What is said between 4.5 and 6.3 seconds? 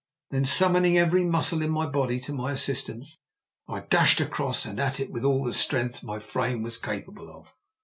and at it with all the strength my